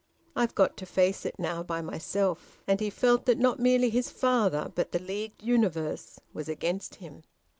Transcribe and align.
I've 0.35 0.55
got 0.55 0.77
to 0.77 0.87
face 0.87 1.27
it 1.27 1.37
now, 1.37 1.61
by 1.61 1.83
myself." 1.83 2.63
And 2.65 2.79
he 2.79 2.89
felt 2.89 3.27
that 3.27 3.37
not 3.37 3.59
merely 3.59 3.91
his 3.91 4.09
father, 4.09 4.71
but 4.73 4.93
the 4.93 4.97
leagued 4.97 5.43
universe, 5.43 6.19
was 6.33 6.49
against 6.49 6.95
him. 6.95 7.21